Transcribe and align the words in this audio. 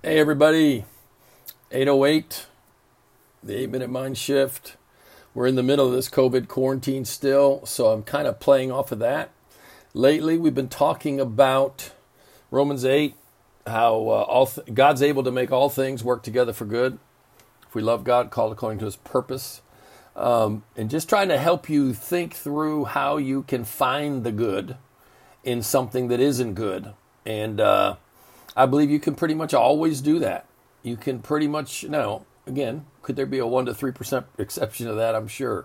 Hey, 0.00 0.20
everybody. 0.20 0.84
808, 1.72 2.46
the 3.42 3.56
eight 3.56 3.68
minute 3.68 3.90
mind 3.90 4.16
shift. 4.16 4.76
We're 5.34 5.48
in 5.48 5.56
the 5.56 5.62
middle 5.64 5.88
of 5.88 5.92
this 5.92 6.08
COVID 6.08 6.46
quarantine 6.46 7.04
still, 7.04 7.66
so 7.66 7.88
I'm 7.88 8.04
kind 8.04 8.28
of 8.28 8.38
playing 8.38 8.70
off 8.70 8.92
of 8.92 9.00
that. 9.00 9.30
Lately, 9.94 10.38
we've 10.38 10.54
been 10.54 10.68
talking 10.68 11.18
about 11.18 11.90
Romans 12.52 12.84
8, 12.84 13.16
how 13.66 13.94
uh, 13.94 14.22
all 14.22 14.46
th- 14.46 14.72
God's 14.72 15.02
able 15.02 15.24
to 15.24 15.32
make 15.32 15.50
all 15.50 15.68
things 15.68 16.04
work 16.04 16.22
together 16.22 16.52
for 16.52 16.64
good. 16.64 17.00
If 17.66 17.74
we 17.74 17.82
love 17.82 18.04
God, 18.04 18.30
called 18.30 18.52
according 18.52 18.78
to 18.78 18.84
his 18.84 18.94
purpose. 18.94 19.62
Um, 20.14 20.62
and 20.76 20.88
just 20.88 21.08
trying 21.08 21.28
to 21.30 21.38
help 21.38 21.68
you 21.68 21.92
think 21.92 22.34
through 22.34 22.84
how 22.84 23.16
you 23.16 23.42
can 23.42 23.64
find 23.64 24.22
the 24.22 24.30
good 24.30 24.76
in 25.42 25.60
something 25.60 26.06
that 26.06 26.20
isn't 26.20 26.54
good. 26.54 26.92
And, 27.26 27.60
uh, 27.60 27.96
I 28.58 28.66
believe 28.66 28.90
you 28.90 28.98
can 28.98 29.14
pretty 29.14 29.34
much 29.34 29.54
always 29.54 30.00
do 30.00 30.18
that. 30.18 30.44
You 30.82 30.96
can 30.96 31.20
pretty 31.20 31.46
much, 31.46 31.84
now, 31.84 32.26
again, 32.44 32.86
could 33.02 33.14
there 33.14 33.24
be 33.24 33.38
a 33.38 33.44
1% 33.44 33.66
to 33.66 33.72
3% 33.72 34.24
exception 34.36 34.88
to 34.88 34.94
that? 34.94 35.14
I'm 35.14 35.28
sure. 35.28 35.64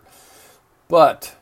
But 0.87 1.35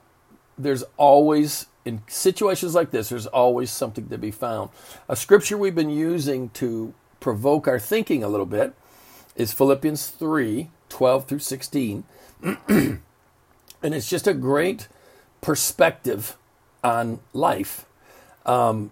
there's 0.57 0.85
always, 0.95 1.65
in 1.83 2.03
situations 2.07 2.73
like 2.73 2.91
this, 2.91 3.09
there's 3.09 3.27
always 3.27 3.69
something 3.69 4.07
to 4.07 4.17
be 4.17 4.31
found. 4.31 4.69
A 5.09 5.15
scripture 5.17 5.57
we've 5.57 5.75
been 5.75 5.89
using 5.89 6.51
to 6.51 6.93
provoke 7.19 7.67
our 7.67 7.79
thinking 7.79 8.23
a 8.23 8.29
little 8.29 8.45
bit 8.45 8.73
is 9.35 9.51
Philippians 9.51 10.07
3 10.07 10.69
12 10.87 11.25
through 11.25 11.39
16. 11.39 12.03
and 12.43 12.99
it's 13.83 14.09
just 14.09 14.25
a 14.25 14.33
great 14.33 14.87
perspective 15.41 16.37
on 16.81 17.19
life. 17.33 17.85
Um, 18.45 18.91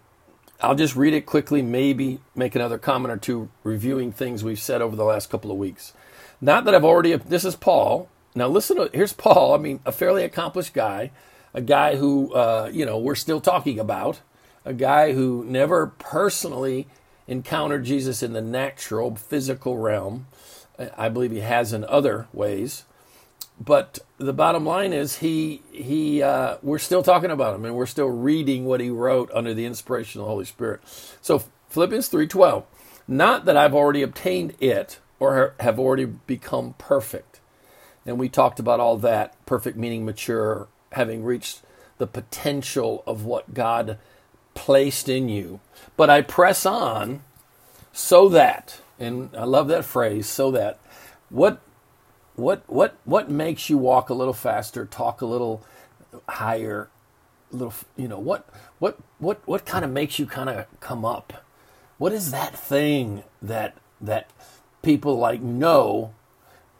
I'll 0.61 0.75
just 0.75 0.95
read 0.95 1.13
it 1.13 1.25
quickly, 1.25 1.61
maybe 1.61 2.19
make 2.35 2.53
another 2.55 2.77
comment 2.77 3.13
or 3.13 3.17
two 3.17 3.49
reviewing 3.63 4.11
things 4.11 4.43
we've 4.43 4.59
said 4.59 4.81
over 4.81 4.95
the 4.95 5.05
last 5.05 5.29
couple 5.29 5.51
of 5.51 5.57
weeks. 5.57 5.93
Not 6.41 6.65
that 6.65 6.75
I've 6.75 6.83
already, 6.83 7.15
this 7.15 7.45
is 7.45 7.55
Paul. 7.55 8.09
Now, 8.35 8.47
listen 8.47 8.77
to, 8.77 8.89
here's 8.93 9.13
Paul. 9.13 9.53
I 9.53 9.57
mean, 9.57 9.79
a 9.85 9.91
fairly 9.91 10.23
accomplished 10.23 10.73
guy, 10.73 11.11
a 11.53 11.61
guy 11.61 11.95
who, 11.95 12.33
uh, 12.33 12.69
you 12.71 12.85
know, 12.85 12.97
we're 12.97 13.15
still 13.15 13.39
talking 13.39 13.79
about, 13.79 14.21
a 14.65 14.73
guy 14.73 15.13
who 15.13 15.45
never 15.45 15.87
personally 15.87 16.87
encountered 17.27 17.85
Jesus 17.85 18.21
in 18.21 18.33
the 18.33 18.41
natural, 18.41 19.15
physical 19.15 19.77
realm. 19.77 20.27
I 20.97 21.09
believe 21.09 21.31
he 21.31 21.39
has 21.39 21.73
in 21.73 21.85
other 21.85 22.27
ways 22.33 22.83
but 23.59 23.99
the 24.17 24.33
bottom 24.33 24.65
line 24.65 24.93
is 24.93 25.17
he 25.17 25.61
he 25.71 26.23
uh, 26.23 26.57
we're 26.61 26.79
still 26.79 27.03
talking 27.03 27.31
about 27.31 27.55
him 27.55 27.65
and 27.65 27.75
we're 27.75 27.85
still 27.85 28.07
reading 28.07 28.65
what 28.65 28.79
he 28.79 28.89
wrote 28.89 29.29
under 29.33 29.53
the 29.53 29.65
inspiration 29.65 30.21
of 30.21 30.25
the 30.25 30.31
Holy 30.31 30.45
Spirit. 30.45 30.81
So 31.21 31.43
Philippians 31.69 32.07
three 32.07 32.27
twelve, 32.27 32.65
not 33.07 33.45
that 33.45 33.57
I've 33.57 33.75
already 33.75 34.01
obtained 34.01 34.55
it 34.59 34.99
or 35.19 35.55
have 35.59 35.77
already 35.77 36.05
become 36.05 36.75
perfect, 36.77 37.41
and 38.05 38.17
we 38.17 38.29
talked 38.29 38.59
about 38.59 38.79
all 38.79 38.97
that. 38.97 39.35
Perfect 39.45 39.77
meaning 39.77 40.05
mature, 40.05 40.67
having 40.93 41.23
reached 41.23 41.61
the 41.97 42.07
potential 42.07 43.03
of 43.05 43.25
what 43.25 43.53
God 43.53 43.97
placed 44.53 45.09
in 45.09 45.27
you. 45.27 45.59
But 45.97 46.09
I 46.09 46.21
press 46.21 46.65
on 46.65 47.23
so 47.91 48.29
that, 48.29 48.79
and 48.97 49.29
I 49.35 49.43
love 49.43 49.67
that 49.67 49.83
phrase, 49.83 50.27
so 50.27 50.51
that 50.51 50.79
what 51.29 51.59
what 52.39 52.63
what 52.67 52.95
what 53.05 53.29
makes 53.29 53.69
you 53.69 53.77
walk 53.77 54.09
a 54.09 54.13
little 54.13 54.33
faster, 54.33 54.85
talk 54.85 55.21
a 55.21 55.25
little 55.25 55.63
higher, 56.27 56.89
little 57.51 57.73
you 57.95 58.07
know 58.07 58.19
what 58.19 58.47
what 58.79 58.97
what 59.19 59.45
what 59.47 59.65
kind 59.65 59.85
of 59.85 59.91
makes 59.91 60.17
you 60.17 60.25
kind 60.25 60.49
of 60.49 60.65
come 60.79 61.05
up? 61.05 61.45
What 61.97 62.13
is 62.13 62.31
that 62.31 62.57
thing 62.57 63.23
that 63.41 63.75
that 64.01 64.29
people 64.81 65.17
like 65.17 65.41
know? 65.41 66.13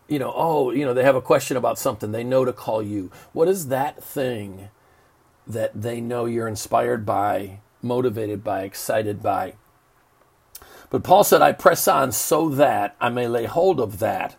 You 0.08 0.18
know, 0.18 0.34
oh, 0.36 0.72
you 0.72 0.86
know, 0.86 0.96
they 0.96 1.04
have 1.04 1.16
a 1.16 1.22
question 1.22 1.56
about 1.56 1.78
something, 1.78 2.12
they 2.12 2.24
know 2.24 2.44
to 2.44 2.54
call 2.54 2.82
you. 2.82 3.12
What 3.32 3.48
is 3.48 3.68
that 3.68 4.04
thing 4.04 4.70
that 5.46 5.80
they 5.80 6.02
know 6.02 6.26
you're 6.26 6.48
inspired 6.48 7.06
by, 7.06 7.60
motivated 7.84 8.44
by, 8.44 8.64
excited 8.64 9.22
by? 9.22 9.54
But 10.90 11.04
Paul 11.04 11.24
said, 11.24 11.44
I 11.44 11.52
press 11.52 11.88
on 11.88 12.12
so 12.12 12.50
that 12.50 12.96
I 13.00 13.10
may 13.10 13.28
lay 13.28 13.46
hold 13.46 13.80
of 13.80 14.00
that 14.00 14.36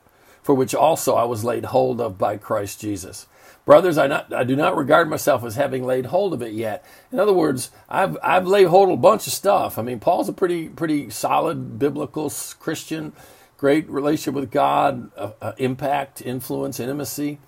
for 0.51 0.55
which 0.55 0.75
also 0.75 1.15
I 1.15 1.23
was 1.23 1.45
laid 1.45 1.67
hold 1.67 2.01
of 2.01 2.19
by 2.19 2.37
Christ 2.37 2.81
Jesus. 2.81 3.29
Brothers, 3.65 3.97
I, 3.97 4.09
not, 4.09 4.33
I 4.33 4.43
do 4.43 4.57
not 4.57 4.77
regard 4.77 5.09
myself 5.09 5.45
as 5.45 5.55
having 5.55 5.85
laid 5.85 6.07
hold 6.07 6.35
of 6.35 6.43
it 6.43 6.55
yet. 6.55 6.85
In 7.13 7.21
other 7.21 7.33
words, 7.33 7.71
I've, 7.89 8.19
I've 8.21 8.49
laid 8.49 8.67
hold 8.67 8.89
of 8.89 8.95
a 8.95 9.01
bunch 9.01 9.29
of 9.29 9.33
stuff. 9.33 9.79
I 9.79 9.83
mean, 9.83 10.01
Paul's 10.01 10.29
a 10.29 10.33
pretty, 10.33 10.69
pretty 10.69 11.09
solid 11.09 11.79
biblical 11.79 12.33
Christian, 12.59 13.13
great 13.59 13.89
relationship 13.89 14.35
with 14.35 14.51
God, 14.51 15.13
uh, 15.17 15.31
uh, 15.41 15.53
impact, 15.57 16.21
influence, 16.21 16.81
intimacy. 16.81 17.39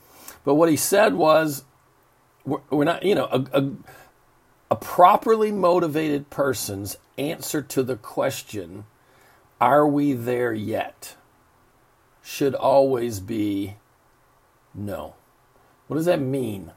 But 0.45 0.55
what 0.55 0.69
he 0.69 0.77
said 0.77 1.15
was, 1.15 1.65
we're, 2.45 2.61
we're 2.71 2.85
not, 2.85 3.03
you 3.03 3.17
know, 3.17 3.27
a, 3.33 3.45
a, 3.53 3.71
a 4.71 4.77
properly 4.77 5.51
motivated 5.51 6.31
person's 6.31 6.99
answer 7.19 7.63
to 7.63 7.83
the 7.83 7.97
question, 7.97 8.85
are 9.61 9.89
we 9.89 10.13
there 10.13 10.55
yet? 10.55 11.17
Should 12.23 12.55
always 12.55 13.21
be 13.21 13.75
no. 14.75 15.15
What 15.87 15.97
does 15.97 16.07
that 16.07 16.21
mean? 16.21 16.73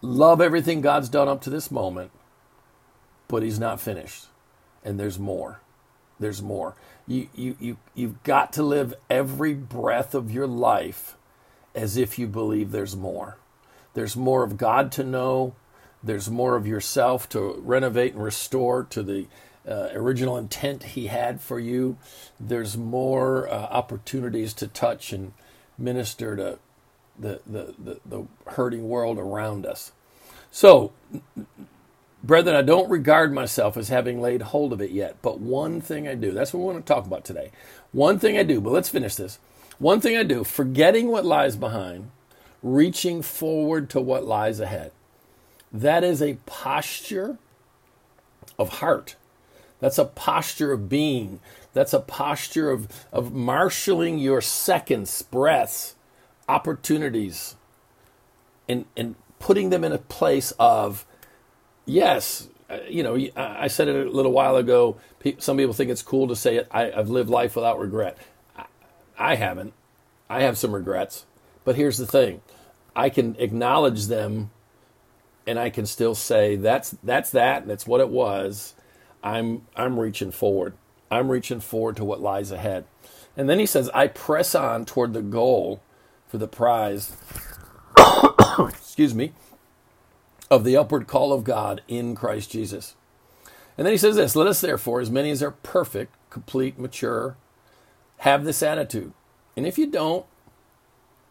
Love 0.00 0.40
everything 0.40 0.80
God's 0.80 1.08
done 1.08 1.28
up 1.28 1.40
to 1.42 1.50
this 1.50 1.70
moment, 1.70 2.10
but 3.28 3.42
He's 3.42 3.60
not 3.60 3.80
finished. 3.80 4.26
And 4.84 4.98
there's 4.98 5.18
more. 5.18 5.60
There's 6.18 6.42
more. 6.42 6.74
You, 7.06 7.28
you, 7.34 7.56
you, 7.58 7.76
you've 7.94 8.22
got 8.22 8.52
to 8.54 8.62
live 8.62 8.94
every 9.08 9.54
breath 9.54 10.14
of 10.14 10.30
your 10.30 10.46
life 10.46 11.16
as 11.74 11.96
if 11.96 12.18
you 12.18 12.26
believe 12.26 12.70
there's 12.70 12.96
more. 12.96 13.38
There's 13.94 14.16
more 14.16 14.42
of 14.42 14.56
God 14.56 14.92
to 14.92 15.04
know. 15.04 15.54
There's 16.02 16.30
more 16.30 16.56
of 16.56 16.66
yourself 16.66 17.28
to 17.30 17.60
renovate 17.62 18.14
and 18.14 18.22
restore 18.22 18.84
to 18.84 19.02
the 19.02 19.26
uh, 19.68 19.88
original 19.92 20.36
intent 20.36 20.82
He 20.82 21.06
had 21.06 21.40
for 21.40 21.58
you. 21.58 21.96
There's 22.40 22.76
more 22.76 23.48
uh, 23.48 23.52
opportunities 23.52 24.52
to 24.54 24.66
touch 24.66 25.12
and 25.12 25.32
minister 25.78 26.36
to 26.36 26.58
the, 27.18 27.40
the, 27.46 27.74
the, 27.78 28.00
the 28.04 28.26
hurting 28.52 28.88
world 28.88 29.18
around 29.18 29.66
us. 29.66 29.92
So, 30.50 30.92
brethren, 32.22 32.56
I 32.56 32.62
don't 32.62 32.90
regard 32.90 33.32
myself 33.32 33.76
as 33.76 33.88
having 33.88 34.20
laid 34.20 34.42
hold 34.42 34.72
of 34.72 34.80
it 34.80 34.90
yet, 34.90 35.16
but 35.22 35.40
one 35.40 35.80
thing 35.80 36.06
I 36.08 36.14
do. 36.14 36.32
That's 36.32 36.52
what 36.52 36.60
we 36.60 36.72
want 36.72 36.84
to 36.84 36.92
talk 36.92 37.06
about 37.06 37.24
today. 37.24 37.50
One 37.92 38.18
thing 38.18 38.36
I 38.36 38.42
do, 38.42 38.60
but 38.60 38.72
let's 38.72 38.88
finish 38.88 39.14
this. 39.14 39.38
One 39.78 40.00
thing 40.00 40.16
I 40.16 40.22
do, 40.22 40.44
forgetting 40.44 41.08
what 41.08 41.24
lies 41.24 41.56
behind, 41.56 42.10
reaching 42.62 43.22
forward 43.22 43.90
to 43.90 44.00
what 44.00 44.24
lies 44.24 44.60
ahead. 44.60 44.92
That 45.72 46.04
is 46.04 46.22
a 46.22 46.38
posture 46.46 47.38
of 48.58 48.68
heart 48.68 49.16
that's 49.82 49.98
a 49.98 50.04
posture 50.04 50.72
of 50.72 50.88
being. 50.88 51.40
That's 51.72 51.92
a 51.92 51.98
posture 51.98 52.70
of, 52.70 52.86
of 53.12 53.32
marshaling 53.32 54.20
your 54.20 54.40
seconds, 54.40 55.22
breaths, 55.22 55.96
opportunities, 56.48 57.56
and, 58.68 58.84
and 58.96 59.16
putting 59.40 59.70
them 59.70 59.82
in 59.82 59.90
a 59.90 59.98
place 59.98 60.52
of, 60.56 61.04
yes, 61.84 62.48
uh, 62.70 62.78
you 62.88 63.02
know, 63.02 63.18
I 63.34 63.66
said 63.66 63.88
it 63.88 64.06
a 64.06 64.08
little 64.08 64.30
while 64.30 64.54
ago. 64.54 64.98
Some 65.38 65.56
people 65.56 65.74
think 65.74 65.90
it's 65.90 66.00
cool 66.00 66.28
to 66.28 66.36
say 66.36 66.58
it. 66.58 66.68
I, 66.70 66.84
have 66.84 67.10
lived 67.10 67.28
life 67.28 67.56
without 67.56 67.80
regret. 67.80 68.16
I 69.18 69.34
haven't. 69.34 69.72
I 70.30 70.42
have 70.42 70.56
some 70.56 70.72
regrets. 70.72 71.26
But 71.64 71.74
here's 71.74 71.98
the 71.98 72.06
thing 72.06 72.40
I 72.94 73.10
can 73.10 73.34
acknowledge 73.40 74.06
them 74.06 74.52
and 75.44 75.58
I 75.58 75.70
can 75.70 75.86
still 75.86 76.14
say 76.14 76.54
that's 76.54 76.94
that's 77.02 77.30
that, 77.30 77.62
and 77.62 77.70
that's 77.70 77.84
what 77.84 78.00
it 78.00 78.10
was 78.10 78.74
I'm 79.22 79.66
I'm 79.76 79.98
reaching 79.98 80.30
forward. 80.30 80.74
I'm 81.10 81.30
reaching 81.30 81.60
forward 81.60 81.96
to 81.96 82.04
what 82.04 82.20
lies 82.20 82.50
ahead. 82.50 82.84
And 83.36 83.48
then 83.48 83.58
he 83.58 83.66
says, 83.66 83.90
I 83.94 84.08
press 84.08 84.54
on 84.54 84.84
toward 84.84 85.12
the 85.12 85.22
goal 85.22 85.82
for 86.28 86.38
the 86.38 86.48
prize, 86.48 87.16
excuse 88.58 89.14
me, 89.14 89.32
of 90.50 90.64
the 90.64 90.76
upward 90.76 91.06
call 91.06 91.32
of 91.32 91.44
God 91.44 91.82
in 91.88 92.14
Christ 92.14 92.50
Jesus. 92.50 92.94
And 93.76 93.86
then 93.86 93.92
he 93.92 93.98
says 93.98 94.16
this 94.16 94.36
Let 94.36 94.46
us 94.46 94.60
therefore, 94.60 95.00
as 95.00 95.10
many 95.10 95.30
as 95.30 95.42
are 95.42 95.50
perfect, 95.50 96.14
complete, 96.30 96.78
mature, 96.78 97.36
have 98.18 98.44
this 98.44 98.62
attitude. 98.62 99.12
And 99.56 99.66
if 99.66 99.78
you 99.78 99.86
don't, 99.86 100.26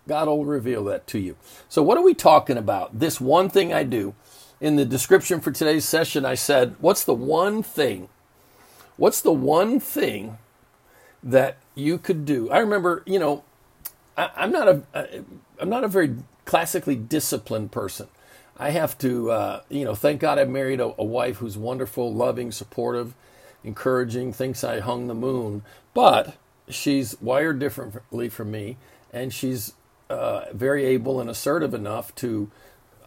God 0.07 0.27
will 0.27 0.45
reveal 0.45 0.83
that 0.85 1.07
to 1.07 1.19
you. 1.19 1.35
So, 1.69 1.83
what 1.83 1.97
are 1.97 2.03
we 2.03 2.13
talking 2.13 2.57
about? 2.57 2.99
This 2.99 3.21
one 3.21 3.49
thing 3.49 3.73
I 3.73 3.83
do 3.83 4.15
in 4.61 4.75
the 4.75 4.85
description 4.85 5.41
for 5.41 5.51
today's 5.51 5.83
session, 5.83 6.23
I 6.23 6.35
said, 6.35 6.75
What's 6.79 7.03
the 7.03 7.15
one 7.15 7.63
thing? 7.63 8.07
What's 8.95 9.19
the 9.19 9.33
one 9.33 9.79
thing 9.79 10.37
that 11.23 11.57
you 11.73 11.97
could 11.97 12.23
do? 12.23 12.49
I 12.51 12.59
remember, 12.59 13.03
you 13.07 13.17
know, 13.17 13.43
I, 14.15 14.29
am 14.37 14.51
not 14.51 14.67
a, 14.67 15.23
I'm 15.59 15.69
not 15.69 15.83
a 15.83 15.87
very 15.87 16.15
classically 16.45 16.95
disciplined 16.95 17.71
person. 17.71 18.07
I 18.57 18.69
have 18.69 18.95
to, 18.99 19.31
uh, 19.31 19.61
you 19.69 19.83
know, 19.83 19.95
thank 19.95 20.21
God 20.21 20.37
I 20.37 20.45
married 20.45 20.79
a, 20.79 20.93
a 20.99 21.03
wife 21.03 21.37
who's 21.37 21.57
wonderful, 21.57 22.13
loving, 22.13 22.51
supportive, 22.51 23.15
encouraging, 23.63 24.33
thinks 24.33 24.63
I 24.63 24.79
hung 24.79 25.07
the 25.07 25.15
moon, 25.15 25.63
but 25.95 26.35
she's 26.69 27.19
wired 27.19 27.57
differently 27.57 28.29
from 28.29 28.51
me, 28.51 28.77
and 29.11 29.33
she's 29.33 29.73
uh, 30.11 30.45
very 30.53 30.85
able 30.85 31.19
and 31.19 31.29
assertive 31.29 31.73
enough 31.73 32.13
to 32.15 32.51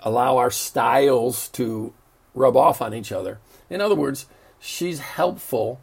allow 0.04 0.36
our 0.36 0.50
styles 0.50 1.48
to 1.48 1.92
rub 2.34 2.56
off 2.56 2.80
on 2.80 2.94
each 2.94 3.10
other. 3.10 3.40
In 3.68 3.80
other 3.80 3.94
words, 3.94 4.26
she's 4.60 5.00
helpful 5.00 5.80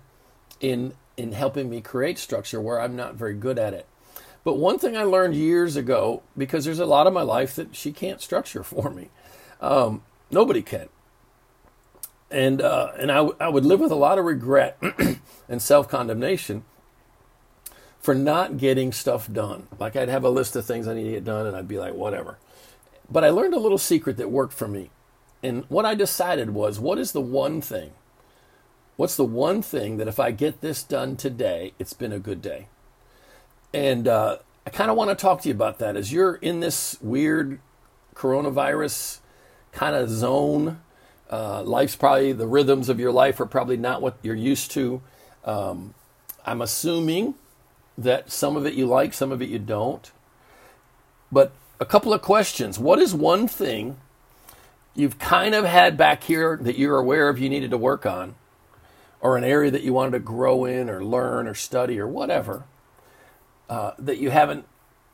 in 0.62 0.94
in 1.18 1.34
helping 1.34 1.70
me 1.70 1.82
create 1.82 2.18
structure 2.18 2.62
where 2.62 2.80
I'm 2.80 2.96
not 2.96 3.16
very 3.16 3.34
good 3.34 3.60
at 3.60 3.74
it. 3.74 3.86
But 4.44 4.58
one 4.58 4.80
thing 4.80 4.96
I 4.98 5.04
learned 5.04 5.36
years 5.36 5.76
ago, 5.76 6.24
because 6.38 6.66
there's 6.66 6.80
a 6.80 6.86
lot 6.86 7.06
of 7.06 7.14
my 7.14 7.22
life 7.22 7.56
that 7.56 7.76
she 7.76 7.92
can't 7.92 8.22
structure 8.22 8.64
for 8.64 8.90
me, 8.90 9.10
um, 9.60 10.04
nobody 10.30 10.62
can. 10.62 10.88
And 12.30 12.62
uh, 12.62 12.92
and 12.98 13.12
I, 13.12 13.16
w- 13.18 13.36
I 13.40 13.50
would 13.50 13.66
live 13.66 13.82
with 13.82 13.92
a 13.92 13.96
lot 13.96 14.18
of 14.18 14.26
regret 14.26 14.82
and 15.50 15.62
self 15.62 15.90
condemnation 15.90 16.64
for 18.00 18.16
not 18.16 18.58
getting 18.58 18.92
stuff 18.92 19.32
done. 19.32 19.68
Like 19.80 19.96
I'd 19.96 20.10
have 20.10 20.24
a 20.24 20.30
list 20.30 20.56
of 20.56 20.66
things 20.66 20.88
I 20.88 20.94
need 20.94 21.04
to 21.04 21.12
get 21.12 21.26
done, 21.26 21.46
and 21.46 21.56
I'd 21.56 21.68
be 21.68 21.78
like, 21.78 21.94
whatever. 21.94 22.38
But 23.12 23.26
I 23.26 23.30
learned 23.30 23.54
a 23.54 23.60
little 23.60 23.78
secret 23.78 24.18
that 24.18 24.32
worked 24.32 24.54
for 24.54 24.68
me. 24.68 24.90
And 25.44 25.66
what 25.68 25.86
I 25.86 25.96
decided 25.96 26.52
was, 26.52 26.80
what 26.80 26.98
is 26.98 27.12
the 27.12 27.22
one 27.22 27.62
thing? 27.62 27.92
What's 28.96 29.18
the 29.18 29.26
one 29.26 29.62
thing 29.62 29.98
that 29.98 30.08
if 30.08 30.20
I 30.20 30.32
get 30.32 30.62
this 30.62 30.84
done 30.84 31.18
today, 31.18 31.74
it's 31.78 31.94
been 31.94 32.14
a 32.14 32.20
good 32.20 32.42
day? 32.42 32.68
And 33.74 34.08
uh, 34.08 34.38
I 34.66 34.70
kind 34.70 34.92
of 34.92 34.98
want 34.98 35.10
to 35.10 35.16
talk 35.16 35.42
to 35.42 35.50
you 35.50 35.56
about 35.56 35.80
that 35.80 35.98
as 35.98 36.14
you're 36.14 36.36
in 36.36 36.60
this 36.60 36.98
weird 37.02 37.60
coronavirus 38.16 39.20
kind 39.72 39.96
of 39.96 40.10
zone. 40.10 40.82
Uh, 41.30 41.64
life's 41.64 41.96
probably, 41.96 42.34
the 42.34 42.48
rhythms 42.48 42.90
of 42.90 43.00
your 43.00 43.12
life 43.12 43.40
are 43.40 43.46
probably 43.46 43.78
not 43.78 44.02
what 44.02 44.18
you're 44.22 44.36
used 44.36 44.72
to. 44.72 45.02
Um, 45.44 45.96
I'm 46.46 46.62
assuming 46.62 47.36
that 47.98 48.32
some 48.32 48.56
of 48.56 48.66
it 48.66 48.74
you 48.74 48.86
like, 48.86 49.14
some 49.14 49.32
of 49.32 49.42
it 49.42 49.50
you 49.50 49.60
don't. 49.60 50.12
But 51.32 51.54
a 51.82 51.86
couple 51.86 52.14
of 52.14 52.22
questions. 52.22 52.78
What 52.78 53.00
is 53.00 53.14
one 53.14 53.48
thing 53.48 53.98
you've 54.94 55.18
kind 55.18 55.56
of 55.56 55.66
had 55.66 55.98
back 55.98 56.24
here 56.24 56.58
that 56.62 56.78
you're 56.78 57.00
aware 57.00 57.28
of 57.28 57.40
you 57.40 57.50
needed 57.50 57.72
to 57.72 57.78
work 57.78 58.06
on, 58.06 58.36
or 59.20 59.36
an 59.36 59.44
area 59.44 59.72
that 59.72 59.82
you 59.82 59.92
wanted 59.92 60.12
to 60.12 60.20
grow 60.20 60.64
in, 60.64 60.90
or 60.90 61.04
learn, 61.04 61.48
or 61.48 61.56
study, 61.56 62.00
or 62.00 62.08
whatever, 62.08 62.66
uh, 63.68 63.92
that 63.98 64.20
you 64.20 64.30
haven't 64.30 64.66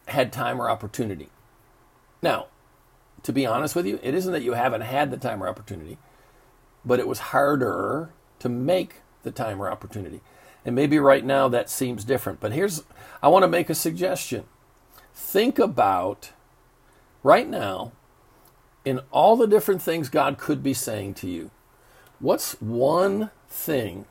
had 0.10 0.34
time 0.34 0.62
or 0.62 0.70
opportunity? 0.70 1.30
Now, 2.22 2.48
to 3.24 3.32
be 3.32 3.46
honest 3.46 3.74
with 3.74 3.86
you, 3.86 3.98
it 4.04 4.14
isn't 4.14 4.34
that 4.34 4.44
you 4.44 4.54
haven't 4.54 4.82
had 4.82 5.10
the 5.10 5.18
time 5.18 5.42
or 5.42 5.48
opportunity, 5.48 5.98
but 6.84 7.00
it 7.00 7.08
was 7.08 7.20
harder 7.20 8.10
to 8.40 8.50
make 8.50 8.96
the 9.24 9.32
time 9.32 9.62
or 9.62 9.72
opportunity. 9.72 10.20
And 10.66 10.76
maybe 10.76 11.00
right 11.00 11.24
now 11.24 11.48
that 11.48 11.70
seems 11.70 12.04
different. 12.04 12.42
But 12.42 12.52
here's, 12.52 12.84
I 13.24 13.30
want 13.30 13.44
to 13.44 13.48
make 13.48 13.70
a 13.70 13.76
suggestion. 13.76 14.44
Think 15.14 15.60
about 15.60 16.32
right 17.28 17.50
now, 17.50 17.92
in 18.86 19.02
all 19.12 19.36
the 19.36 19.48
different 19.48 19.82
things 19.82 20.08
God 20.08 20.38
could 20.38 20.64
be 20.64 20.74
saying 20.74 21.14
to 21.16 21.28
you, 21.28 21.52
what's 22.20 22.54
one 22.62 23.32
thing 23.50 24.06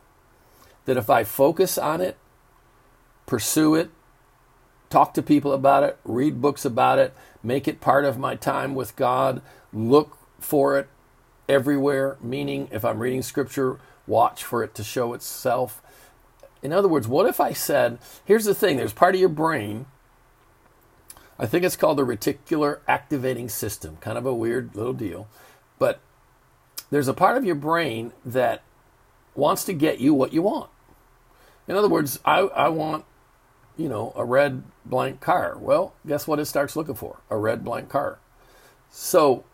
that 0.84 0.98
if 0.98 1.08
I 1.08 1.24
focus 1.24 1.78
on 1.78 2.02
it, 2.02 2.18
pursue 3.24 3.74
it, 3.74 3.88
talk 4.90 5.14
to 5.14 5.22
people 5.22 5.54
about 5.54 5.82
it, 5.82 5.98
read 6.04 6.42
books 6.42 6.66
about 6.66 6.98
it, 6.98 7.14
make 7.42 7.66
it 7.66 7.80
part 7.80 8.04
of 8.04 8.18
my 8.18 8.34
time 8.34 8.74
with 8.74 8.94
God, 8.96 9.40
look 9.72 10.18
for 10.38 10.78
it 10.78 10.86
everywhere, 11.48 12.18
meaning 12.20 12.68
if 12.70 12.84
I'm 12.84 12.98
reading 12.98 13.22
scripture, 13.22 13.80
watch 14.06 14.44
for 14.44 14.62
it 14.62 14.74
to 14.74 14.84
show 14.84 15.14
itself. 15.14 15.80
In 16.62 16.70
other 16.70 16.86
words, 16.86 17.08
what 17.08 17.24
if 17.24 17.40
I 17.40 17.54
said, 17.54 17.98
here's 18.26 18.44
the 18.44 18.54
thing, 18.54 18.76
there's 18.76 18.92
part 18.92 19.14
of 19.14 19.20
your 19.22 19.30
brain, 19.30 19.86
I 21.38 21.46
think 21.46 21.64
it's 21.64 21.76
called 21.76 21.98
the 21.98 22.06
reticular 22.06 22.80
activating 22.88 23.48
system, 23.48 23.98
kind 24.00 24.16
of 24.16 24.24
a 24.24 24.34
weird 24.34 24.74
little 24.74 24.92
deal, 24.92 25.28
but 25.78 26.00
there's 26.90 27.08
a 27.08 27.14
part 27.14 27.36
of 27.36 27.44
your 27.44 27.54
brain 27.54 28.12
that 28.24 28.62
wants 29.34 29.64
to 29.64 29.72
get 29.72 29.98
you 29.98 30.14
what 30.14 30.32
you 30.32 30.42
want. 30.42 30.70
In 31.68 31.76
other 31.76 31.88
words, 31.88 32.20
I, 32.24 32.40
I 32.40 32.68
want, 32.68 33.04
you 33.76 33.88
know, 33.88 34.12
a 34.16 34.24
red 34.24 34.62
blank 34.84 35.20
car. 35.20 35.56
Well, 35.58 35.94
guess 36.06 36.26
what 36.26 36.38
it 36.38 36.46
starts 36.46 36.76
looking 36.76 36.94
for? 36.94 37.18
A 37.28 37.36
red 37.36 37.64
blank 37.64 37.88
car. 37.88 38.18
So, 38.88 39.44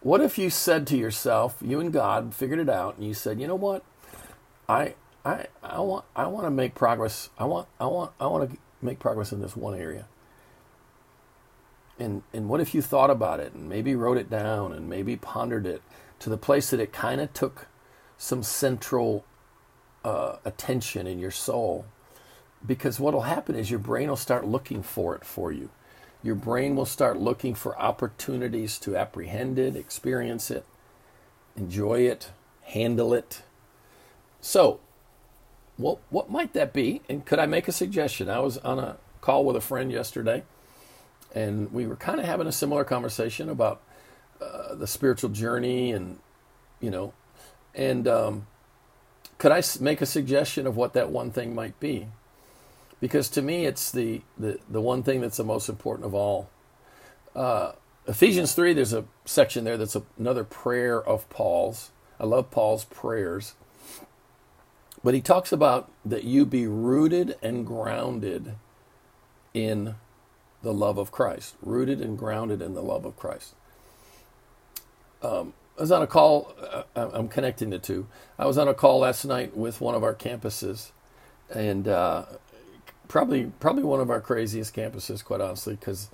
what 0.00 0.20
if 0.20 0.38
you 0.38 0.50
said 0.50 0.86
to 0.88 0.96
yourself, 0.96 1.56
you 1.60 1.80
and 1.80 1.92
God 1.92 2.34
figured 2.34 2.60
it 2.60 2.68
out, 2.68 2.96
and 2.96 3.06
you 3.06 3.14
said, 3.14 3.40
you 3.40 3.48
know 3.48 3.56
what? 3.56 3.82
I 4.68 4.94
I 5.24 5.46
I 5.62 5.80
want 5.80 6.04
I 6.14 6.26
want 6.26 6.46
to 6.46 6.50
make 6.50 6.74
progress. 6.74 7.30
I 7.38 7.44
want 7.44 7.68
I 7.80 7.86
want 7.86 8.12
I 8.20 8.26
want 8.26 8.50
to 8.50 8.58
make 8.82 8.98
progress 8.98 9.32
in 9.32 9.40
this 9.40 9.56
one 9.56 9.74
area. 9.74 10.06
And 11.98 12.22
and 12.32 12.48
what 12.48 12.60
if 12.60 12.74
you 12.74 12.82
thought 12.82 13.10
about 13.10 13.40
it 13.40 13.54
and 13.54 13.68
maybe 13.68 13.94
wrote 13.94 14.18
it 14.18 14.30
down 14.30 14.72
and 14.72 14.88
maybe 14.88 15.16
pondered 15.16 15.66
it 15.66 15.82
to 16.20 16.30
the 16.30 16.36
place 16.36 16.70
that 16.70 16.80
it 16.80 16.92
kind 16.92 17.20
of 17.20 17.32
took 17.32 17.66
some 18.16 18.42
central 18.42 19.24
uh, 20.04 20.36
attention 20.44 21.06
in 21.06 21.18
your 21.18 21.30
soul? 21.30 21.86
Because 22.64 22.98
what 22.98 23.14
will 23.14 23.22
happen 23.22 23.54
is 23.54 23.70
your 23.70 23.78
brain 23.78 24.08
will 24.08 24.16
start 24.16 24.46
looking 24.46 24.82
for 24.82 25.14
it 25.14 25.24
for 25.24 25.52
you. 25.52 25.70
Your 26.22 26.34
brain 26.34 26.74
will 26.74 26.86
start 26.86 27.18
looking 27.18 27.54
for 27.54 27.78
opportunities 27.80 28.78
to 28.80 28.96
apprehend 28.96 29.58
it, 29.58 29.76
experience 29.76 30.50
it, 30.50 30.64
enjoy 31.56 32.00
it, 32.00 32.30
handle 32.62 33.14
it. 33.14 33.42
So, 34.40 34.80
what 35.76 35.98
what 36.10 36.30
might 36.30 36.52
that 36.54 36.72
be? 36.72 37.02
And 37.08 37.24
could 37.24 37.38
I 37.38 37.46
make 37.46 37.68
a 37.68 37.72
suggestion? 37.72 38.28
I 38.28 38.40
was 38.40 38.58
on 38.58 38.78
a 38.78 38.96
call 39.20 39.44
with 39.44 39.56
a 39.56 39.60
friend 39.60 39.92
yesterday, 39.92 40.42
and 41.38 41.72
we 41.72 41.86
were 41.86 41.96
kind 41.96 42.20
of 42.20 42.26
having 42.26 42.46
a 42.46 42.52
similar 42.52 42.84
conversation 42.84 43.48
about 43.48 43.80
uh, 44.40 44.74
the 44.74 44.86
spiritual 44.86 45.30
journey, 45.30 45.92
and 45.92 46.18
you 46.80 46.90
know, 46.90 47.12
and 47.74 48.08
um, 48.08 48.46
could 49.38 49.52
I 49.52 49.62
make 49.80 50.00
a 50.00 50.06
suggestion 50.06 50.66
of 50.66 50.76
what 50.76 50.94
that 50.94 51.10
one 51.10 51.30
thing 51.30 51.54
might 51.54 51.78
be? 51.80 52.08
Because 53.00 53.28
to 53.30 53.42
me, 53.42 53.66
it's 53.66 53.90
the 53.90 54.22
the 54.38 54.58
the 54.68 54.80
one 54.80 55.02
thing 55.02 55.20
that's 55.20 55.36
the 55.36 55.44
most 55.44 55.68
important 55.68 56.06
of 56.06 56.14
all. 56.14 56.50
Uh, 57.34 57.72
Ephesians 58.06 58.54
three, 58.54 58.72
there's 58.72 58.92
a 58.92 59.04
section 59.24 59.64
there 59.64 59.76
that's 59.76 59.96
a, 59.96 60.02
another 60.18 60.44
prayer 60.44 61.00
of 61.02 61.28
Paul's. 61.30 61.90
I 62.18 62.24
love 62.24 62.50
Paul's 62.50 62.84
prayers 62.84 63.54
but 65.04 65.14
he 65.14 65.20
talks 65.20 65.52
about 65.52 65.90
that 66.04 66.24
you 66.24 66.44
be 66.44 66.66
rooted 66.66 67.36
and 67.42 67.66
grounded 67.66 68.56
in 69.54 69.94
the 70.62 70.72
love 70.72 70.98
of 70.98 71.10
Christ. 71.12 71.56
Rooted 71.62 72.00
and 72.00 72.18
grounded 72.18 72.62
in 72.62 72.74
the 72.74 72.82
love 72.82 73.04
of 73.04 73.16
Christ. 73.16 73.54
Um, 75.22 75.54
I 75.76 75.82
was 75.82 75.92
on 75.92 76.02
a 76.02 76.06
call, 76.06 76.54
uh, 76.60 76.82
I'm 77.12 77.28
connecting 77.28 77.70
the 77.70 77.78
two. 77.78 78.06
I 78.38 78.46
was 78.46 78.58
on 78.58 78.68
a 78.68 78.74
call 78.74 79.00
last 79.00 79.24
night 79.24 79.56
with 79.56 79.80
one 79.80 79.94
of 79.94 80.02
our 80.02 80.14
campuses, 80.14 80.90
and 81.54 81.86
uh, 81.86 82.24
probably 83.06 83.52
probably 83.60 83.84
one 83.84 84.00
of 84.00 84.10
our 84.10 84.20
craziest 84.20 84.74
campuses, 84.74 85.24
quite 85.24 85.40
honestly, 85.40 85.74
because 85.74 86.10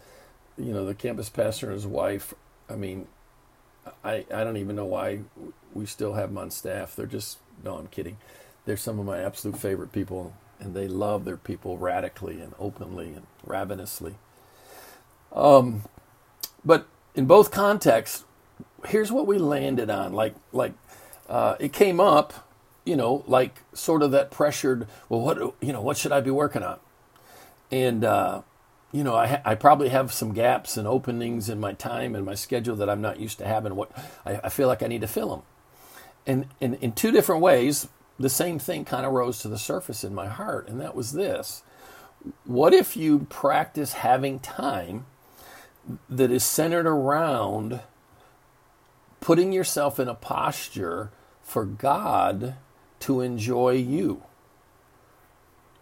you 0.59 0.73
know 0.73 0.85
the 0.85 0.95
campus 0.95 1.31
pastor 1.31 1.67
and 1.67 1.75
his 1.75 1.87
wife. 1.87 2.35
I 2.69 2.77
mean, 2.77 3.09
I 4.05 4.27
I 4.33 4.45
don't 4.45 4.59
even 4.59 4.77
know 4.77 4.85
why 4.85 5.21
we 5.73 5.87
still 5.87 6.15
have 6.15 6.29
them 6.29 6.39
on 6.39 6.51
staff. 6.51 6.95
They're 6.95 7.07
just 7.07 7.39
no, 7.63 7.77
I'm 7.77 7.87
kidding 7.87 8.19
they're 8.65 8.77
some 8.77 8.99
of 8.99 9.07
my 9.07 9.21
absolute 9.21 9.59
favorite 9.59 9.93
people, 9.93 10.35
and 10.59 10.75
they 10.75 10.89
love 10.89 11.25
their 11.25 11.37
people 11.37 11.79
radically 11.79 12.41
and 12.41 12.55
openly 12.59 13.09
and 13.09 13.27
ravenously. 13.45 14.15
Um, 15.35 15.83
but 16.64 16.87
in 17.14 17.26
both 17.26 17.50
contexts, 17.50 18.25
here's 18.87 19.11
what 19.11 19.26
we 19.26 19.38
landed 19.38 19.91
on. 19.91 20.12
Like, 20.12 20.35
like 20.53 20.73
uh, 21.29 21.57
it 21.59 21.73
came 21.73 22.00
up, 22.00 22.49
you 22.85 22.97
know, 22.97 23.25
like 23.26 23.61
sort 23.73 24.03
of 24.03 24.11
that 24.12 24.31
pressured. 24.31 24.87
Well, 25.09 25.21
what 25.21 25.38
you 25.61 25.73
know, 25.73 25.81
what 25.81 25.97
should 25.97 26.12
I 26.12 26.21
be 26.21 26.31
working 26.31 26.62
on? 26.62 26.79
And 27.71 28.05
uh, 28.05 28.43
you 28.93 29.03
know, 29.03 29.17
I, 29.17 29.41
I 29.45 29.57
probably 29.57 29.88
have 29.88 30.12
some 30.12 30.33
gaps 30.33 30.76
and 30.76 30.87
openings 30.87 31.49
in 31.49 31.59
my 31.59 31.73
time 31.73 32.14
and 32.14 32.25
my 32.25 32.37
schedule 32.37 32.76
that 32.76 32.88
I'm 32.88 33.00
not 33.00 33.19
used 33.19 33.38
to 33.38 33.47
having. 33.47 33.75
What 33.75 33.91
I, 34.25 34.41
I 34.45 34.49
feel 34.49 34.69
like 34.69 34.85
I 34.85 34.87
need 34.87 35.00
to 35.00 35.09
fill 35.09 35.31
them. 35.31 35.43
And, 36.26 36.47
and 36.61 36.76
in 36.76 36.93
two 36.93 37.11
different 37.11 37.43
ways, 37.43 37.88
the 38.19 38.31
same 38.31 38.59
thing 38.59 38.85
kind 38.85 39.05
of 39.05 39.12
rose 39.12 39.41
to 39.41 39.49
the 39.49 39.59
surface 39.59 40.05
in 40.05 40.14
my 40.14 40.29
heart, 40.29 40.69
and 40.69 40.81
that 40.81 40.95
was 40.95 41.12
this. 41.12 41.62
What 42.45 42.73
if 42.73 42.97
you 42.97 43.26
practice 43.29 43.95
having 43.95 44.38
time 44.38 45.07
that 46.09 46.31
is 46.31 46.45
centered 46.45 46.87
around 46.87 47.81
putting 49.21 49.53
yourself 49.53 49.99
in 49.99 50.09
a 50.09 50.14
posture 50.14 51.11
for 51.43 51.64
God 51.64 52.55
to 53.00 53.21
enjoy 53.21 53.73
you? 53.73 54.23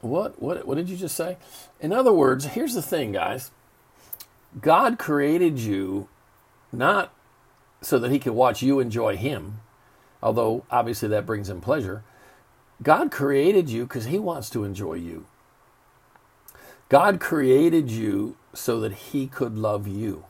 What, 0.00 0.42
what, 0.42 0.66
what 0.66 0.76
did 0.76 0.88
you 0.88 0.96
just 0.96 1.16
say? 1.16 1.36
In 1.80 1.92
other 1.92 2.12
words, 2.12 2.46
here's 2.46 2.74
the 2.74 2.82
thing, 2.82 3.12
guys 3.12 3.50
God 4.60 4.98
created 4.98 5.58
you 5.58 6.08
not 6.72 7.12
so 7.80 7.98
that 7.98 8.10
He 8.10 8.18
could 8.18 8.32
watch 8.32 8.62
you 8.62 8.80
enjoy 8.80 9.16
Him, 9.16 9.60
although 10.22 10.64
obviously 10.70 11.08
that 11.08 11.26
brings 11.26 11.48
Him 11.48 11.60
pleasure 11.60 12.02
God 12.82 13.12
created 13.12 13.70
you 13.70 13.84
because 13.84 14.06
He 14.06 14.18
wants 14.18 14.50
to 14.50 14.64
enjoy 14.64 14.94
you. 14.94 15.26
God 16.92 17.20
created 17.20 17.90
you 17.90 18.36
so 18.52 18.78
that 18.80 18.92
He 18.92 19.26
could 19.26 19.56
love 19.56 19.88
you. 19.88 20.26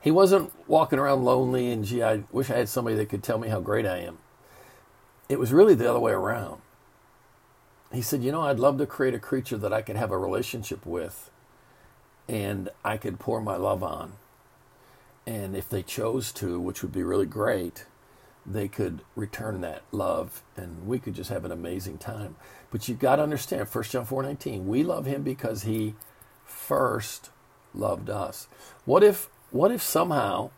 He 0.00 0.10
wasn't 0.10 0.50
walking 0.66 0.98
around 0.98 1.22
lonely 1.22 1.70
and, 1.70 1.84
gee, 1.84 2.02
I 2.02 2.22
wish 2.32 2.48
I 2.48 2.56
had 2.56 2.70
somebody 2.70 2.96
that 2.96 3.10
could 3.10 3.22
tell 3.22 3.36
me 3.36 3.50
how 3.50 3.60
great 3.60 3.84
I 3.84 3.98
am. 3.98 4.16
It 5.28 5.38
was 5.38 5.52
really 5.52 5.74
the 5.74 5.90
other 5.90 6.00
way 6.00 6.12
around. 6.12 6.62
He 7.92 8.00
said, 8.00 8.22
You 8.22 8.32
know, 8.32 8.40
I'd 8.40 8.58
love 8.58 8.78
to 8.78 8.86
create 8.86 9.12
a 9.12 9.18
creature 9.18 9.58
that 9.58 9.74
I 9.74 9.82
could 9.82 9.96
have 9.96 10.10
a 10.10 10.16
relationship 10.16 10.86
with 10.86 11.30
and 12.26 12.70
I 12.82 12.96
could 12.96 13.18
pour 13.18 13.42
my 13.42 13.56
love 13.56 13.82
on. 13.82 14.14
And 15.26 15.54
if 15.54 15.68
they 15.68 15.82
chose 15.82 16.32
to, 16.32 16.58
which 16.58 16.80
would 16.80 16.92
be 16.92 17.02
really 17.02 17.26
great, 17.26 17.84
they 18.44 18.68
could 18.68 19.00
return 19.14 19.60
that 19.60 19.82
love 19.92 20.42
and 20.56 20.86
we 20.86 20.98
could 20.98 21.14
just 21.14 21.30
have 21.30 21.44
an 21.44 21.52
amazing 21.52 21.98
time. 21.98 22.36
But 22.70 22.88
you've 22.88 22.98
got 22.98 23.16
to 23.16 23.22
understand, 23.22 23.68
1 23.68 23.84
John 23.84 24.04
4 24.04 24.22
19, 24.22 24.66
we 24.66 24.82
love 24.82 25.06
him 25.06 25.22
because 25.22 25.62
he 25.62 25.94
first 26.44 27.30
loved 27.74 28.10
us. 28.10 28.48
What 28.84 29.02
if 29.02 29.28
what 29.50 29.70
if 29.70 29.82
somehow 29.82 30.50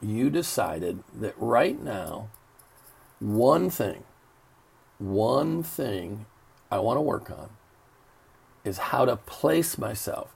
you 0.00 0.28
decided 0.28 1.02
that 1.14 1.34
right 1.38 1.82
now, 1.82 2.28
one 3.18 3.70
thing, 3.70 4.04
one 4.98 5.62
thing 5.62 6.26
I 6.70 6.78
want 6.80 6.98
to 6.98 7.02
work 7.02 7.30
on 7.30 7.50
is 8.64 8.78
how 8.78 9.04
to 9.04 9.16
place 9.16 9.78
myself, 9.78 10.34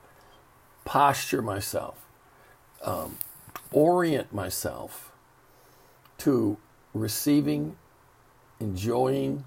posture 0.84 1.42
myself, 1.42 2.06
um, 2.82 3.18
orient 3.72 4.32
myself 4.32 5.12
to 6.18 6.56
receiving, 6.98 7.76
enjoying, 8.60 9.44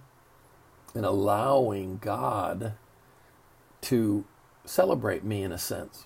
and 0.96 1.06
allowing 1.06 1.98
God 2.00 2.74
to 3.82 4.26
celebrate 4.66 5.24
me 5.24 5.44
in 5.44 5.52
a 5.52 5.58
sense. 5.58 6.06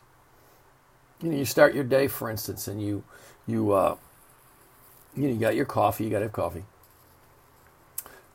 You 1.22 1.30
know, 1.32 1.38
you 1.38 1.46
start 1.46 1.74
your 1.74 1.84
day, 1.84 2.08
for 2.08 2.30
instance, 2.30 2.68
and 2.68 2.82
you 2.82 3.04
you 3.48 3.72
uh, 3.72 3.96
you 5.16 5.24
know 5.24 5.34
you 5.34 5.40
got 5.40 5.56
your 5.56 5.66
coffee. 5.66 6.04
You 6.04 6.10
got 6.10 6.20
to 6.20 6.26
have 6.26 6.34
coffee, 6.34 6.66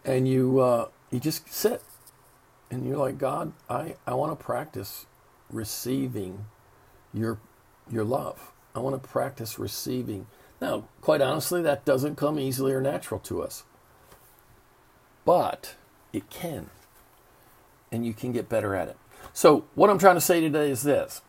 and 0.05 0.29
you 0.29 0.61
uh, 0.61 0.89
you 1.11 1.21
just 1.21 1.53
sit, 1.53 1.83
and 2.71 2.87
you're 2.87 2.97
like, 2.97 3.19
God, 3.19 3.53
I 3.69 3.97
I 4.07 4.15
want 4.15 4.39
to 4.39 4.43
practice 4.43 5.07
receiving 5.51 6.47
your 7.13 7.39
your 7.91 8.05
love. 8.05 8.53
I 8.75 8.81
want 8.81 9.01
to 9.01 9.09
practice 9.09 9.59
receiving. 9.59 10.27
Now, 10.61 10.85
quite 11.01 11.21
honestly, 11.21 11.63
that 11.63 11.85
doesn't 11.85 12.17
come 12.17 12.39
easily 12.39 12.73
or 12.73 12.81
natural 12.81 13.21
to 13.21 13.43
us, 13.43 13.65
but 15.25 15.77
it 16.13 16.31
can, 16.31 16.71
and 17.93 18.05
you 18.05 18.13
can 18.13 18.33
get 18.33 18.49
better 18.49 18.75
at 18.75 18.89
it. 18.89 18.97
So, 19.33 19.65
what 19.75 19.91
I'm 19.91 19.99
trying 19.99 20.17
to 20.17 20.21
say 20.21 20.41
today 20.41 20.71
is 20.71 20.83
this 20.83 21.23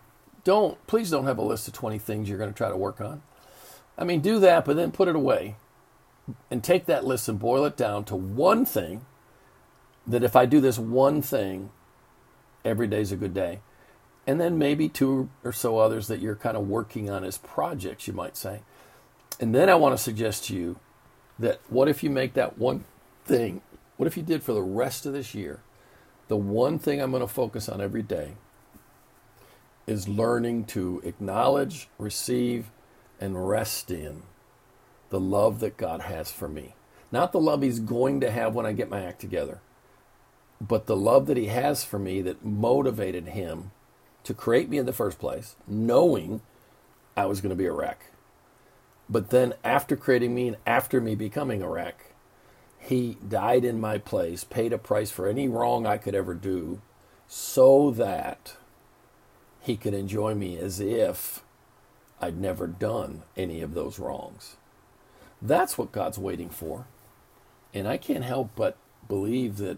don't 0.44 0.86
please 0.88 1.12
don't 1.12 1.26
have 1.26 1.38
a 1.38 1.44
list 1.44 1.68
of 1.68 1.74
20 1.74 2.00
things 2.00 2.28
you're 2.28 2.38
going 2.38 2.52
to 2.52 2.58
try 2.58 2.70
to 2.70 2.78
work 2.78 3.02
on. 3.02 3.22
I 3.98 4.04
mean, 4.04 4.22
do 4.22 4.40
that, 4.40 4.66
but 4.66 4.78
then 4.78 4.92
put 4.92 5.08
it 5.08 5.16
away 5.16 5.58
and 6.50 6.64
take 6.64 6.86
that 6.86 7.06
list 7.06 7.28
and 7.28 7.38
boil 7.38 7.66
it 7.66 7.76
down 7.76 8.06
to 8.06 8.16
one 8.16 8.66
thing 8.66 9.06
that 10.08 10.24
if 10.24 10.36
I 10.36 10.46
do 10.46 10.62
this 10.62 10.80
one 10.80 11.22
thing, 11.22 11.70
every 12.64 12.88
day's 12.88 13.12
a 13.12 13.18
good 13.18 13.34
day. 13.34 13.60
And 14.26 14.40
then 14.40 14.58
maybe 14.58 14.90
two 14.90 15.30
or 15.44 15.52
so 15.52 15.78
others 15.78 16.08
that 16.08 16.20
you're 16.20 16.36
kind 16.36 16.56
of 16.56 16.68
working 16.68 17.10
on 17.10 17.24
as 17.24 17.38
projects, 17.38 18.08
you 18.08 18.14
might 18.14 18.38
say. 18.38 18.62
And 19.40 19.56
then 19.56 19.70
I 19.70 19.76
want 19.76 19.98
to 19.98 20.04
suggest 20.04 20.46
to 20.46 20.56
you 20.56 20.78
that 21.38 21.60
what 21.70 21.88
if 21.88 22.04
you 22.04 22.10
make 22.10 22.34
that 22.34 22.58
one 22.58 22.84
thing, 23.26 23.62
what 23.98 24.08
if 24.08 24.18
you 24.18 24.24
did 24.24 24.44
for 24.44 24.54
the 24.54 24.62
rest 24.62 25.06
of 25.06 25.14
this 25.14 25.34
year, 25.34 25.62
the 26.28 26.38
one 26.38 26.78
thing 26.78 27.02
I'm 27.02 27.12
going 27.12 27.22
to 27.22 27.28
focus 27.28 27.68
on 27.68 27.82
every 27.82 28.04
day 28.04 28.34
is 29.88 30.08
learning 30.08 30.66
to 30.66 31.02
acknowledge, 31.04 31.90
receive, 31.98 32.70
and 33.20 33.50
rest 33.50 33.90
in 33.90 34.22
the 35.10 35.20
love 35.20 35.60
that 35.60 35.78
God 35.78 36.02
has 36.02 36.32
for 36.32 36.48
me. 36.48 36.76
Not 37.12 37.32
the 37.32 37.40
love 37.40 37.64
He's 37.64 37.80
going 37.80 38.22
to 38.22 38.30
have 38.30 38.54
when 38.54 38.66
I 38.68 38.72
get 38.74 38.90
my 38.90 39.04
act 39.04 39.20
together, 39.20 39.60
but 40.62 40.86
the 40.86 40.96
love 40.96 41.26
that 41.26 41.38
He 41.38 41.48
has 41.48 41.84
for 41.84 41.98
me 41.98 42.22
that 42.22 42.46
motivated 42.46 43.30
Him 43.30 43.72
to 44.24 44.34
create 44.34 44.70
me 44.70 44.78
in 44.78 44.86
the 44.86 44.94
first 44.94 45.18
place, 45.18 45.56
knowing 45.68 46.42
I 47.18 47.26
was 47.26 47.42
going 47.42 47.50
to 47.50 47.56
be 47.56 47.66
a 47.66 47.74
wreck. 47.74 48.12
But 49.10 49.32
then, 49.32 49.54
after 49.64 49.96
creating 49.96 50.36
me 50.36 50.50
and 50.50 50.58
after 50.68 51.02
me 51.02 51.16
becoming 51.16 51.62
a 51.62 51.70
wreck, 51.70 52.14
He 52.78 53.18
died 53.28 53.66
in 53.66 53.82
my 53.82 53.98
place, 53.98 54.44
paid 54.44 54.72
a 54.72 54.78
price 54.78 55.12
for 55.12 55.28
any 55.28 55.48
wrong 55.48 55.86
I 55.86 55.98
could 55.98 56.16
ever 56.16 56.34
do, 56.34 56.82
so 57.28 57.92
that 57.92 58.56
he 59.62 59.78
could 59.78 59.94
enjoy 59.94 60.34
me 60.34 60.58
as 60.58 60.80
if 60.80 61.44
I'd 62.20 62.40
never 62.40 62.66
done 62.66 63.22
any 63.38 63.62
of 63.62 63.76
those 63.76 64.00
wrongs. 64.00 64.58
That's 65.42 65.78
what 65.78 65.92
God's 65.92 66.18
waiting 66.18 66.50
for. 66.50 66.88
And 67.74 67.88
I 67.88 67.98
can't 67.98 68.24
help 68.24 68.50
but 68.56 68.78
believe 69.08 69.58
that 69.58 69.78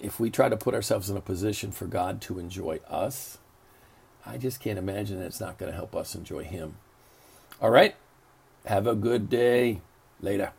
if 0.00 0.18
we 0.18 0.28
try 0.28 0.48
to 0.48 0.56
put 0.56 0.74
ourselves 0.74 1.08
in 1.08 1.16
a 1.16 1.20
position 1.20 1.70
for 1.70 1.86
God 1.86 2.20
to 2.22 2.40
enjoy 2.40 2.80
us, 2.88 3.38
I 4.26 4.36
just 4.36 4.60
can't 4.60 4.78
imagine 4.78 5.20
that 5.20 5.26
it's 5.26 5.40
not 5.40 5.58
going 5.58 5.70
to 5.70 5.76
help 5.76 5.94
us 5.94 6.16
enjoy 6.16 6.42
Him. 6.42 6.74
All 7.60 7.70
right? 7.70 7.94
Have 8.66 8.86
a 8.86 8.94
good 8.94 9.28
day. 9.28 9.80
Later. 10.20 10.52